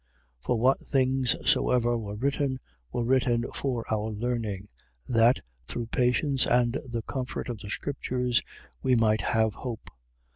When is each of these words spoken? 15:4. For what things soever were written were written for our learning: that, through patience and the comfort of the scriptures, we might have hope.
15:4. 0.39 0.45
For 0.47 0.59
what 0.59 0.79
things 0.79 1.35
soever 1.47 1.95
were 1.95 2.15
written 2.15 2.59
were 2.91 3.05
written 3.05 3.45
for 3.53 3.85
our 3.93 4.09
learning: 4.09 4.67
that, 5.07 5.41
through 5.67 5.85
patience 5.93 6.47
and 6.47 6.79
the 6.89 7.03
comfort 7.03 7.49
of 7.49 7.59
the 7.59 7.69
scriptures, 7.69 8.41
we 8.81 8.95
might 8.95 9.21
have 9.21 9.53
hope. 9.53 9.91